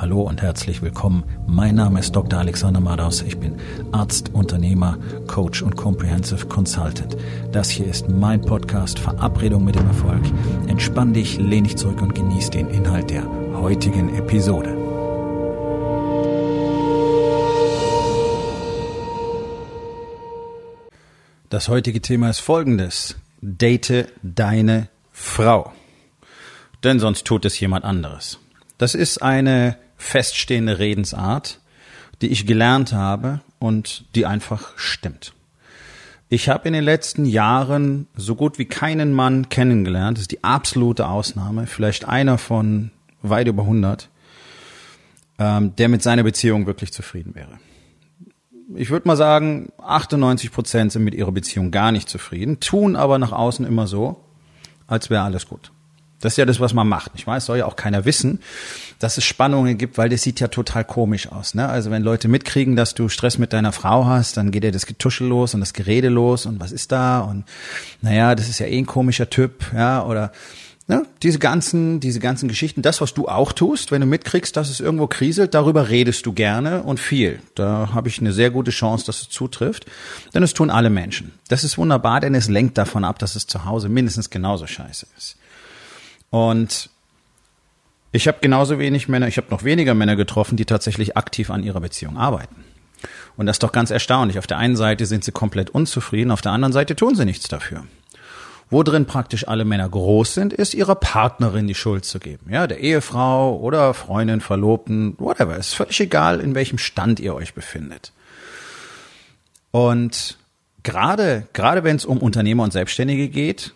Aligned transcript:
Hallo 0.00 0.22
und 0.22 0.42
herzlich 0.42 0.80
willkommen. 0.80 1.24
Mein 1.48 1.74
Name 1.74 1.98
ist 1.98 2.14
Dr. 2.14 2.38
Alexander 2.38 2.78
Madaus. 2.78 3.20
Ich 3.22 3.36
bin 3.36 3.56
Arzt, 3.90 4.32
Unternehmer, 4.32 4.96
Coach 5.26 5.60
und 5.60 5.74
Comprehensive 5.74 6.46
Consultant. 6.46 7.16
Das 7.50 7.68
hier 7.68 7.88
ist 7.88 8.08
mein 8.08 8.40
Podcast 8.40 9.00
Verabredung 9.00 9.64
mit 9.64 9.74
dem 9.74 9.88
Erfolg. 9.88 10.22
Entspann 10.68 11.14
dich, 11.14 11.38
lehn 11.38 11.64
dich 11.64 11.76
zurück 11.76 12.00
und 12.00 12.14
genieß 12.14 12.50
den 12.50 12.68
Inhalt 12.68 13.10
der 13.10 13.24
heutigen 13.54 14.14
Episode. 14.14 14.76
Das 21.50 21.68
heutige 21.68 22.00
Thema 22.00 22.30
ist 22.30 22.38
folgendes. 22.38 23.16
Date 23.40 24.12
deine 24.22 24.90
Frau. 25.10 25.72
Denn 26.84 27.00
sonst 27.00 27.26
tut 27.26 27.44
es 27.44 27.58
jemand 27.58 27.84
anderes. 27.84 28.38
Das 28.78 28.94
ist 28.94 29.20
eine 29.22 29.76
feststehende 29.98 30.78
Redensart, 30.78 31.60
die 32.22 32.28
ich 32.28 32.46
gelernt 32.46 32.92
habe 32.92 33.40
und 33.58 34.04
die 34.14 34.24
einfach 34.24 34.72
stimmt. 34.76 35.34
Ich 36.30 36.48
habe 36.48 36.68
in 36.68 36.74
den 36.74 36.84
letzten 36.84 37.24
Jahren 37.24 38.06
so 38.14 38.34
gut 38.34 38.58
wie 38.58 38.66
keinen 38.66 39.12
Mann 39.12 39.48
kennengelernt, 39.48 40.18
das 40.18 40.22
ist 40.22 40.30
die 40.30 40.44
absolute 40.44 41.08
Ausnahme, 41.08 41.66
vielleicht 41.66 42.06
einer 42.06 42.38
von 42.38 42.90
weit 43.22 43.48
über 43.48 43.62
100, 43.62 44.08
ähm, 45.38 45.74
der 45.76 45.88
mit 45.88 46.02
seiner 46.02 46.22
Beziehung 46.22 46.66
wirklich 46.66 46.92
zufrieden 46.92 47.34
wäre. 47.34 47.58
Ich 48.74 48.90
würde 48.90 49.08
mal 49.08 49.16
sagen, 49.16 49.72
98 49.78 50.52
Prozent 50.52 50.92
sind 50.92 51.04
mit 51.04 51.14
ihrer 51.14 51.32
Beziehung 51.32 51.70
gar 51.70 51.92
nicht 51.92 52.08
zufrieden, 52.08 52.60
tun 52.60 52.96
aber 52.96 53.18
nach 53.18 53.32
außen 53.32 53.64
immer 53.64 53.86
so, 53.86 54.22
als 54.86 55.08
wäre 55.08 55.22
alles 55.22 55.48
gut. 55.48 55.72
Das 56.20 56.32
ist 56.32 56.36
ja 56.36 56.46
das, 56.46 56.58
was 56.58 56.74
man 56.74 56.88
macht. 56.88 57.12
Ich 57.14 57.26
weiß, 57.26 57.46
soll 57.46 57.58
ja 57.58 57.66
auch 57.66 57.76
keiner 57.76 58.04
wissen, 58.04 58.40
dass 58.98 59.18
es 59.18 59.24
Spannungen 59.24 59.78
gibt, 59.78 59.98
weil 59.98 60.08
das 60.08 60.22
sieht 60.22 60.40
ja 60.40 60.48
total 60.48 60.84
komisch 60.84 61.30
aus. 61.30 61.54
Ne? 61.54 61.68
Also 61.68 61.90
wenn 61.90 62.02
Leute 62.02 62.26
mitkriegen, 62.26 62.74
dass 62.74 62.94
du 62.94 63.08
Stress 63.08 63.38
mit 63.38 63.52
deiner 63.52 63.72
Frau 63.72 64.06
hast, 64.06 64.36
dann 64.36 64.50
geht 64.50 64.64
ja 64.64 64.72
das 64.72 64.86
Getuschel 64.86 65.28
los 65.28 65.54
und 65.54 65.60
das 65.60 65.72
Gerede 65.72 66.08
los 66.08 66.46
und 66.46 66.58
was 66.60 66.72
ist 66.72 66.90
da 66.90 67.20
und 67.20 67.44
naja, 68.02 68.34
das 68.34 68.48
ist 68.48 68.58
ja 68.58 68.66
eh 68.66 68.78
ein 68.78 68.86
komischer 68.86 69.30
Typ, 69.30 69.72
ja, 69.72 70.04
oder 70.04 70.32
ne? 70.88 71.06
diese 71.22 71.38
ganzen, 71.38 72.00
diese 72.00 72.18
ganzen 72.18 72.48
Geschichten, 72.48 72.82
das, 72.82 73.00
was 73.00 73.14
du 73.14 73.28
auch 73.28 73.52
tust, 73.52 73.92
wenn 73.92 74.00
du 74.00 74.06
mitkriegst, 74.06 74.56
dass 74.56 74.70
es 74.70 74.80
irgendwo 74.80 75.06
kriselt, 75.06 75.54
darüber 75.54 75.88
redest 75.88 76.26
du 76.26 76.32
gerne 76.32 76.82
und 76.82 76.98
viel. 76.98 77.38
Da 77.54 77.90
habe 77.94 78.08
ich 78.08 78.18
eine 78.18 78.32
sehr 78.32 78.50
gute 78.50 78.72
Chance, 78.72 79.06
dass 79.06 79.22
es 79.22 79.28
zutrifft, 79.28 79.86
denn 80.34 80.42
es 80.42 80.54
tun 80.54 80.70
alle 80.70 80.90
Menschen. 80.90 81.32
Das 81.46 81.62
ist 81.62 81.78
wunderbar, 81.78 82.20
denn 82.20 82.34
es 82.34 82.48
lenkt 82.48 82.76
davon 82.76 83.04
ab, 83.04 83.20
dass 83.20 83.36
es 83.36 83.46
zu 83.46 83.64
Hause 83.64 83.88
mindestens 83.88 84.30
genauso 84.30 84.66
scheiße 84.66 85.06
ist. 85.16 85.36
Und 86.30 86.90
ich 88.12 88.26
habe 88.28 88.38
genauso 88.40 88.78
wenig 88.78 89.08
Männer, 89.08 89.28
ich 89.28 89.36
habe 89.36 89.50
noch 89.50 89.64
weniger 89.64 89.94
Männer 89.94 90.16
getroffen, 90.16 90.56
die 90.56 90.64
tatsächlich 90.64 91.16
aktiv 91.16 91.50
an 91.50 91.62
ihrer 91.62 91.80
Beziehung 91.80 92.16
arbeiten. 92.16 92.64
Und 93.36 93.46
das 93.46 93.56
ist 93.56 93.62
doch 93.62 93.72
ganz 93.72 93.90
erstaunlich. 93.90 94.38
Auf 94.38 94.46
der 94.46 94.58
einen 94.58 94.76
Seite 94.76 95.06
sind 95.06 95.24
sie 95.24 95.32
komplett 95.32 95.70
unzufrieden, 95.70 96.30
auf 96.30 96.40
der 96.40 96.52
anderen 96.52 96.72
Seite 96.72 96.96
tun 96.96 97.14
sie 97.14 97.24
nichts 97.24 97.48
dafür. 97.48 97.84
Wo 98.70 98.82
drin 98.82 99.06
praktisch 99.06 99.48
alle 99.48 99.64
Männer 99.64 99.88
groß 99.88 100.34
sind, 100.34 100.52
ist 100.52 100.74
ihrer 100.74 100.94
Partnerin 100.94 101.66
die 101.66 101.74
Schuld 101.74 102.04
zu 102.04 102.18
geben. 102.18 102.50
Ja, 102.50 102.66
der 102.66 102.80
Ehefrau 102.80 103.56
oder 103.56 103.94
Freundin, 103.94 104.40
Verlobten, 104.40 105.14
whatever. 105.18 105.56
Ist 105.56 105.74
völlig 105.74 106.00
egal, 106.00 106.40
in 106.40 106.54
welchem 106.54 106.76
Stand 106.76 107.18
ihr 107.18 107.34
euch 107.34 107.54
befindet. 107.54 108.12
Und 109.70 110.36
gerade, 110.82 111.46
gerade 111.54 111.82
wenn 111.84 111.96
es 111.96 112.04
um 112.04 112.18
Unternehmer 112.18 112.64
und 112.64 112.72
Selbstständige 112.72 113.28
geht, 113.28 113.72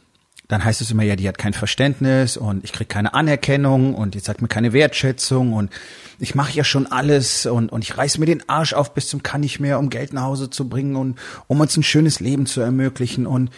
dann 0.53 0.67
heißt 0.67 0.83
es 0.83 0.91
immer, 0.91 1.03
ja, 1.03 1.17
die 1.17 1.27
hat 1.27 1.39
kein 1.39 1.55
Verständnis 1.55 2.37
und 2.37 2.63
ich 2.63 2.75
krieg 2.75 2.87
keine 2.87 3.15
Anerkennung 3.15 3.95
und 3.95 4.15
die 4.15 4.21
zeigt 4.21 4.43
mir 4.43 4.49
keine 4.49 4.75
Wertschätzung 4.75 5.55
und 5.55 5.71
ich 6.19 6.35
mache 6.35 6.53
ja 6.53 6.63
schon 6.63 6.87
alles 6.87 7.47
und, 7.47 7.73
und 7.73 7.83
ich 7.83 7.97
reiß 7.97 8.19
mir 8.19 8.27
den 8.27 8.47
Arsch 8.51 8.75
auf 8.75 8.93
bis 8.93 9.09
zum 9.09 9.23
kann 9.23 9.41
nicht 9.41 9.61
mehr, 9.61 9.79
um 9.79 9.89
Geld 9.89 10.13
nach 10.13 10.25
Hause 10.25 10.51
zu 10.51 10.69
bringen 10.69 10.95
und 10.95 11.19
um 11.47 11.59
uns 11.59 11.75
ein 11.79 11.83
schönes 11.83 12.21
Leben 12.21 12.45
zu 12.45 12.61
ermöglichen 12.61 13.27
und 13.27 13.49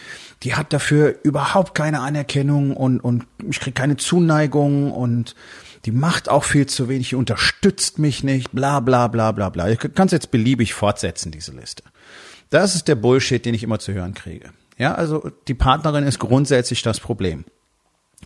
die 0.43 0.55
hat 0.55 0.71
dafür 0.71 1.15
überhaupt 1.23 1.75
keine 1.75 1.99
Anerkennung 1.99 2.71
und, 2.77 3.01
und 3.01 3.25
ich 3.49 3.59
krieg 3.59 3.75
keine 3.75 3.97
Zuneigung 3.97 4.93
und 4.93 5.35
die 5.83 5.91
macht 5.91 6.29
auch 6.29 6.45
viel 6.45 6.65
zu 6.65 6.87
wenig, 6.87 7.09
die 7.09 7.15
unterstützt 7.15 7.99
mich 7.99 8.23
nicht, 8.23 8.53
bla 8.53 8.79
bla 8.79 9.09
bla 9.09 9.33
bla 9.33 9.49
bla. 9.49 9.67
Ich 9.67 9.79
kann 9.79 10.05
es 10.05 10.13
jetzt 10.13 10.31
beliebig 10.31 10.73
fortsetzen, 10.73 11.29
diese 11.33 11.51
Liste. 11.51 11.83
Das 12.49 12.73
ist 12.73 12.87
der 12.87 12.95
Bullshit, 12.95 13.45
den 13.45 13.53
ich 13.53 13.63
immer 13.63 13.79
zu 13.79 13.91
hören 13.91 14.13
kriege. 14.13 14.51
Ja, 14.77 14.95
also 14.95 15.31
die 15.47 15.53
Partnerin 15.53 16.03
ist 16.05 16.19
grundsätzlich 16.19 16.81
das 16.81 16.99
Problem. 16.99 17.45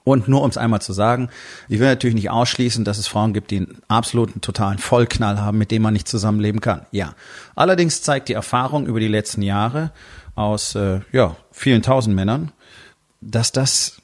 Und 0.03 0.27
nur 0.27 0.41
um 0.41 0.49
es 0.49 0.57
einmal 0.57 0.81
zu 0.81 0.93
sagen, 0.93 1.29
ich 1.67 1.79
will 1.79 1.87
natürlich 1.87 2.15
nicht 2.15 2.29
ausschließen, 2.29 2.85
dass 2.85 2.97
es 2.97 3.07
Frauen 3.07 3.33
gibt, 3.33 3.51
die 3.51 3.57
einen 3.57 3.81
absoluten 3.87 4.41
totalen 4.41 4.77
Vollknall 4.77 5.39
haben, 5.39 5.57
mit 5.57 5.71
dem 5.71 5.81
man 5.81 5.93
nicht 5.93 6.07
zusammenleben 6.07 6.61
kann. 6.61 6.85
Ja. 6.91 7.15
Allerdings 7.55 8.01
zeigt 8.01 8.29
die 8.29 8.33
Erfahrung 8.33 8.85
über 8.85 8.99
die 8.99 9.07
letzten 9.07 9.41
Jahre 9.41 9.91
aus 10.35 10.75
äh, 10.75 11.01
ja, 11.11 11.35
vielen 11.51 11.81
tausend 11.81 12.15
Männern, 12.15 12.51
dass 13.21 13.51
das 13.51 14.01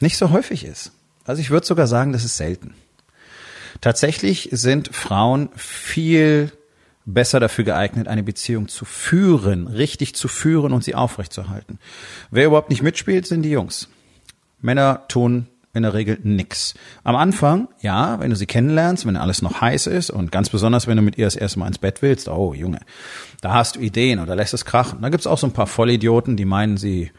nicht 0.00 0.16
so 0.16 0.30
häufig 0.30 0.64
ist. 0.64 0.92
Also 1.24 1.40
ich 1.40 1.50
würde 1.50 1.66
sogar 1.66 1.86
sagen, 1.86 2.12
das 2.12 2.24
ist 2.24 2.36
selten. 2.36 2.74
Tatsächlich 3.80 4.48
sind 4.52 4.94
Frauen 4.94 5.50
viel 5.54 6.50
besser 7.06 7.40
dafür 7.40 7.64
geeignet, 7.64 8.08
eine 8.08 8.22
Beziehung 8.22 8.68
zu 8.68 8.84
führen, 8.84 9.68
richtig 9.68 10.14
zu 10.14 10.28
führen 10.28 10.72
und 10.72 10.84
sie 10.84 10.94
aufrechtzuerhalten. 10.94 11.78
Wer 12.30 12.46
überhaupt 12.46 12.68
nicht 12.70 12.82
mitspielt, 12.82 13.26
sind 13.26 13.42
die 13.42 13.50
Jungs. 13.50 13.88
Männer 14.60 15.06
tun 15.08 15.46
in 15.72 15.82
der 15.82 15.94
Regel 15.94 16.18
nix. 16.22 16.74
Am 17.04 17.16
Anfang, 17.16 17.68
ja, 17.80 18.18
wenn 18.18 18.30
du 18.30 18.36
sie 18.36 18.46
kennenlernst, 18.46 19.06
wenn 19.06 19.16
alles 19.16 19.42
noch 19.42 19.60
heiß 19.60 19.86
ist 19.86 20.10
und 20.10 20.32
ganz 20.32 20.48
besonders, 20.48 20.86
wenn 20.86 20.96
du 20.96 21.02
mit 21.02 21.18
ihr 21.18 21.26
das 21.26 21.36
erste 21.36 21.58
Mal 21.58 21.68
ins 21.68 21.78
Bett 21.78 22.02
willst, 22.02 22.28
oh 22.28 22.54
Junge, 22.54 22.80
da 23.42 23.52
hast 23.52 23.76
du 23.76 23.80
Ideen 23.80 24.18
oder 24.18 24.34
lässt 24.34 24.54
es 24.54 24.64
krachen. 24.64 25.02
Da 25.02 25.10
gibt's 25.10 25.26
auch 25.26 25.38
so 25.38 25.46
ein 25.46 25.52
paar 25.52 25.66
Vollidioten, 25.66 26.36
die 26.36 26.46
meinen, 26.46 26.78
sie 26.78 27.12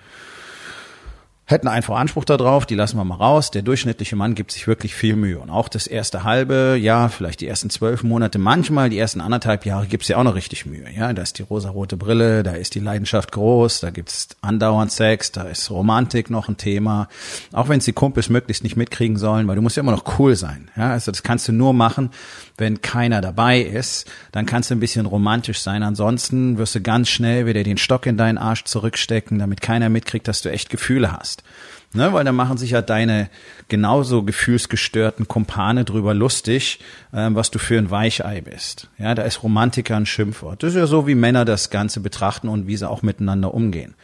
hätten 1.49 1.69
einfach 1.69 1.95
Anspruch 1.95 2.25
darauf, 2.25 2.65
die 2.65 2.75
lassen 2.75 2.97
wir 2.97 3.05
mal 3.05 3.15
raus. 3.15 3.51
Der 3.51 3.61
durchschnittliche 3.61 4.17
Mann 4.17 4.35
gibt 4.35 4.51
sich 4.51 4.67
wirklich 4.67 4.93
viel 4.93 5.15
Mühe. 5.15 5.39
Und 5.39 5.49
auch 5.49 5.69
das 5.69 5.87
erste 5.87 6.25
halbe 6.25 6.77
Jahr, 6.77 7.07
vielleicht 7.07 7.39
die 7.39 7.47
ersten 7.47 7.69
zwölf 7.69 8.03
Monate, 8.03 8.37
manchmal 8.37 8.89
die 8.89 8.99
ersten 8.99 9.21
anderthalb 9.21 9.65
Jahre 9.65 9.87
gibt's 9.87 10.09
ja 10.09 10.17
auch 10.17 10.25
noch 10.25 10.35
richtig 10.35 10.65
Mühe. 10.65 10.91
Ja, 10.93 11.13
da 11.13 11.21
ist 11.21 11.39
die 11.39 11.43
rosarote 11.43 11.95
Brille, 11.95 12.43
da 12.43 12.51
ist 12.51 12.75
die 12.75 12.81
Leidenschaft 12.81 13.31
groß, 13.31 13.79
da 13.79 13.91
gibt's 13.91 14.27
andauernd 14.41 14.91
Sex, 14.91 15.31
da 15.31 15.43
ist 15.43 15.71
Romantik 15.71 16.29
noch 16.29 16.49
ein 16.49 16.57
Thema. 16.57 17.07
Auch 17.53 17.69
wenn 17.69 17.79
es 17.79 17.85
die 17.85 17.93
Kumpels 17.93 18.27
möglichst 18.27 18.63
nicht 18.63 18.75
mitkriegen 18.75 19.15
sollen, 19.15 19.47
weil 19.47 19.55
du 19.55 19.61
musst 19.61 19.77
ja 19.77 19.83
immer 19.83 19.93
noch 19.93 20.19
cool 20.19 20.35
sein. 20.35 20.69
Ja, 20.75 20.91
also 20.91 21.11
das 21.11 21.23
kannst 21.23 21.47
du 21.47 21.53
nur 21.53 21.71
machen, 21.71 22.11
wenn 22.57 22.81
keiner 22.81 23.21
dabei 23.21 23.61
ist. 23.61 24.05
Dann 24.33 24.45
kannst 24.45 24.69
du 24.69 24.75
ein 24.75 24.81
bisschen 24.81 25.05
romantisch 25.05 25.61
sein. 25.61 25.81
Ansonsten 25.81 26.57
wirst 26.57 26.75
du 26.75 26.81
ganz 26.81 27.07
schnell 27.07 27.45
wieder 27.45 27.63
den 27.63 27.77
Stock 27.77 28.05
in 28.05 28.17
deinen 28.17 28.37
Arsch 28.37 28.65
zurückstecken, 28.65 29.39
damit 29.39 29.61
keiner 29.61 29.87
mitkriegt, 29.87 30.27
dass 30.27 30.41
du 30.41 30.51
echt 30.51 30.69
Gefühle 30.69 31.13
hast 31.13 31.36
hast. 31.37 31.67
Ne, 31.93 32.11
weil 32.11 32.25
da 32.25 32.33
machen 32.33 32.57
sich 32.57 32.71
ja 32.71 32.81
deine 32.81 33.29
genauso 33.69 34.23
gefühlsgestörten 34.23 35.27
Kumpane 35.27 35.85
drüber 35.85 36.13
lustig, 36.13 36.79
ähm, 37.13 37.35
was 37.35 37.49
du 37.49 37.59
für 37.59 37.77
ein 37.77 37.89
Weichei 37.89 38.41
bist. 38.41 38.89
Ja, 38.97 39.15
da 39.15 39.23
ist 39.23 39.41
Romantiker 39.41 39.95
ein 39.95 40.05
Schimpfwort. 40.05 40.63
Das 40.63 40.73
ist 40.73 40.77
ja 40.77 40.85
so, 40.85 41.07
wie 41.07 41.15
Männer 41.15 41.45
das 41.45 41.69
Ganze 41.69 42.01
betrachten 42.01 42.49
und 42.49 42.67
wie 42.67 42.75
sie 42.75 42.89
auch 42.89 43.03
miteinander 43.03 43.53
umgehen. 43.53 43.95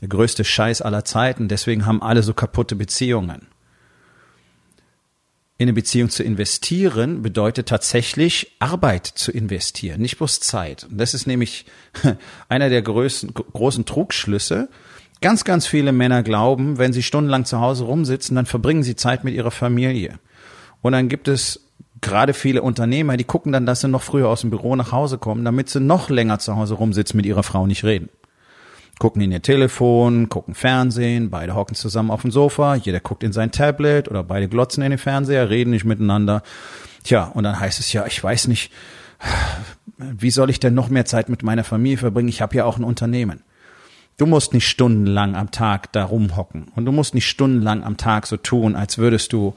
Der 0.00 0.08
größte 0.08 0.44
Scheiß 0.44 0.82
aller 0.82 1.04
Zeiten. 1.04 1.48
Deswegen 1.48 1.84
haben 1.84 2.00
alle 2.00 2.22
so 2.22 2.32
kaputte 2.32 2.76
Beziehungen. 2.76 3.48
In 5.58 5.64
eine 5.64 5.72
Beziehung 5.72 6.10
zu 6.10 6.22
investieren 6.22 7.22
bedeutet 7.22 7.68
tatsächlich 7.68 8.52
Arbeit 8.60 9.06
zu 9.06 9.32
investieren, 9.32 10.02
nicht 10.02 10.18
bloß 10.18 10.40
Zeit. 10.40 10.84
Und 10.84 10.98
das 10.98 11.14
ist 11.14 11.26
nämlich 11.26 11.64
einer 12.48 12.68
der 12.68 12.82
größten, 12.82 13.32
großen 13.34 13.84
Trugschlüsse, 13.84 14.68
Ganz, 15.20 15.44
ganz 15.44 15.66
viele 15.66 15.92
Männer 15.92 16.22
glauben, 16.22 16.78
wenn 16.78 16.92
sie 16.92 17.02
stundenlang 17.02 17.44
zu 17.46 17.60
Hause 17.60 17.84
rumsitzen, 17.84 18.36
dann 18.36 18.46
verbringen 18.46 18.82
sie 18.82 18.96
Zeit 18.96 19.24
mit 19.24 19.34
ihrer 19.34 19.50
Familie. 19.50 20.18
Und 20.82 20.92
dann 20.92 21.08
gibt 21.08 21.26
es 21.26 21.66
gerade 22.00 22.34
viele 22.34 22.62
Unternehmer, 22.62 23.16
die 23.16 23.24
gucken 23.24 23.52
dann, 23.52 23.66
dass 23.66 23.80
sie 23.80 23.88
noch 23.88 24.02
früher 24.02 24.28
aus 24.28 24.42
dem 24.42 24.50
Büro 24.50 24.76
nach 24.76 24.92
Hause 24.92 25.18
kommen, 25.18 25.44
damit 25.44 25.70
sie 25.70 25.80
noch 25.80 26.10
länger 26.10 26.38
zu 26.38 26.56
Hause 26.56 26.74
rumsitzen, 26.74 27.16
mit 27.16 27.26
ihrer 27.26 27.42
Frau 27.42 27.66
nicht 27.66 27.84
reden. 27.84 28.10
Gucken 28.98 29.20
in 29.20 29.32
ihr 29.32 29.42
Telefon, 29.42 30.28
gucken 30.28 30.54
Fernsehen, 30.54 31.30
beide 31.30 31.54
hocken 31.54 31.74
zusammen 31.74 32.10
auf 32.10 32.22
dem 32.22 32.30
Sofa, 32.30 32.76
jeder 32.76 33.00
guckt 33.00 33.22
in 33.22 33.32
sein 33.32 33.50
Tablet 33.50 34.08
oder 34.08 34.22
beide 34.22 34.48
glotzen 34.48 34.82
in 34.82 34.90
den 34.90 34.98
Fernseher, 34.98 35.50
reden 35.50 35.70
nicht 35.70 35.84
miteinander. 35.84 36.42
Tja, 37.04 37.24
und 37.24 37.44
dann 37.44 37.60
heißt 37.60 37.78
es 37.78 37.92
ja, 37.92 38.06
ich 38.06 38.22
weiß 38.22 38.48
nicht, 38.48 38.72
wie 39.98 40.30
soll 40.30 40.50
ich 40.50 40.60
denn 40.60 40.74
noch 40.74 40.88
mehr 40.88 41.04
Zeit 41.04 41.28
mit 41.28 41.42
meiner 41.42 41.64
Familie 41.64 41.98
verbringen? 41.98 42.28
Ich 42.28 42.40
habe 42.40 42.56
ja 42.56 42.64
auch 42.64 42.78
ein 42.78 42.84
Unternehmen. 42.84 43.42
Du 44.16 44.24
musst 44.24 44.54
nicht 44.54 44.66
stundenlang 44.66 45.36
am 45.36 45.50
Tag 45.50 45.92
da 45.92 46.04
rumhocken 46.04 46.68
und 46.74 46.86
du 46.86 46.92
musst 46.92 47.14
nicht 47.14 47.28
stundenlang 47.28 47.84
am 47.84 47.98
Tag 47.98 48.26
so 48.26 48.38
tun, 48.38 48.74
als 48.74 48.96
würdest 48.96 49.32
du 49.34 49.54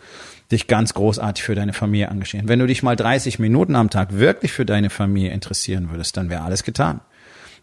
dich 0.52 0.68
ganz 0.68 0.94
großartig 0.94 1.44
für 1.44 1.56
deine 1.56 1.72
Familie 1.72 2.08
engagieren. 2.08 2.50
Wenn 2.50 2.60
du 2.60 2.68
dich 2.68 2.84
mal 2.84 2.98
30 2.98 3.40
Minuten 3.40 3.76
am 3.76 3.90
Tag 3.90 4.18
wirklich 4.18 4.52
für 4.52 4.66
deine 4.66 4.90
Familie 4.90 5.32
interessieren 5.32 5.90
würdest, 5.92 6.18
dann 6.18 6.30
wäre 6.30 6.42
alles 6.42 6.64
getan. 6.64 7.00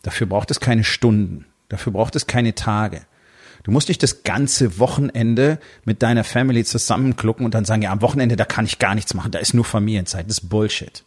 Dafür 0.02 0.26
braucht 0.26 0.50
es 0.50 0.58
keine 0.58 0.84
Stunden, 0.84 1.44
dafür 1.68 1.92
braucht 1.92 2.16
es 2.16 2.26
keine 2.26 2.54
Tage. 2.54 3.02
Du 3.64 3.72
musst 3.72 3.88
nicht 3.88 4.02
das 4.02 4.22
ganze 4.22 4.78
Wochenende 4.78 5.58
mit 5.84 6.02
deiner 6.02 6.24
Family 6.24 6.64
zusammenklucken 6.64 7.44
und 7.44 7.54
dann 7.54 7.64
sagen, 7.64 7.82
ja, 7.82 7.90
am 7.90 8.00
Wochenende, 8.00 8.36
da 8.36 8.44
kann 8.44 8.64
ich 8.64 8.78
gar 8.78 8.94
nichts 8.94 9.12
machen, 9.12 9.32
da 9.32 9.38
ist 9.38 9.52
nur 9.52 9.64
Familienzeit. 9.64 10.30
Das 10.30 10.38
ist 10.38 10.48
Bullshit. 10.48 11.04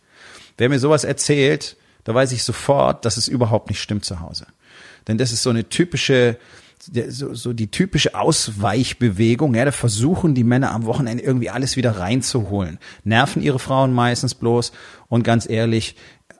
Wer 0.58 0.70
mir 0.70 0.78
sowas 0.78 1.04
erzählt, 1.04 1.78
da 2.04 2.14
weiß 2.14 2.32
ich 2.32 2.44
sofort, 2.44 3.06
dass 3.06 3.18
es 3.18 3.28
überhaupt 3.28 3.70
nicht 3.70 3.82
stimmt 3.82 4.06
zu 4.06 4.20
Hause. 4.20 4.48
Denn 5.08 5.18
das 5.18 5.32
ist 5.32 5.44
so 5.44 5.50
eine 5.50 5.68
typische, 5.70 6.38
so, 7.08 7.34
so 7.34 7.54
die 7.54 7.72
typische 7.72 8.16
Ausweichbewegung. 8.16 9.56
Ja, 9.56 9.66
da 9.66 9.72
versuchen 9.72 10.36
die 10.36 10.44
Männer 10.44 10.72
am 10.72 10.86
Wochenende 10.86 11.24
irgendwie 11.24 11.50
alles 11.50 11.76
wieder 11.76 11.98
reinzuholen. 11.98 12.80
Nerven 13.04 13.42
ihre 13.42 13.60
Frauen 13.60 13.94
meistens 13.94 14.36
bloß. 14.36 14.72
Und 15.08 15.24
ganz 15.24 15.50
ehrlich, 15.50 15.96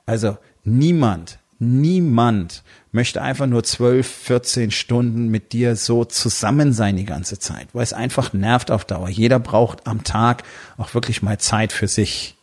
also 0.06 0.38
niemand, 0.64 1.38
niemand 1.58 2.62
möchte 2.92 3.22
einfach 3.22 3.46
nur 3.46 3.62
zwölf, 3.62 4.06
14 4.06 4.70
Stunden 4.70 5.28
mit 5.28 5.52
dir 5.52 5.76
so 5.76 6.04
zusammen 6.04 6.72
sein 6.72 6.96
die 6.96 7.04
ganze 7.04 7.38
Zeit, 7.38 7.68
weil 7.72 7.84
es 7.84 7.92
einfach 7.92 8.32
nervt 8.32 8.70
auf 8.70 8.84
Dauer. 8.84 9.08
Jeder 9.08 9.38
braucht 9.38 9.86
am 9.86 10.02
Tag 10.02 10.42
auch 10.76 10.94
wirklich 10.94 11.22
mal 11.22 11.38
Zeit 11.38 11.72
für 11.72 11.86
sich. 11.86 12.36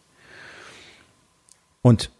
Und 1.81 2.12